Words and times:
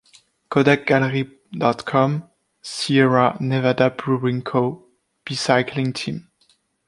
Kodakgallery.com-Sierra 0.49 3.37
Nevada 3.39 3.91
Brewing 3.91 4.41
Co. 4.41 4.83
Bicycling 5.27 5.93
team. 5.93 6.27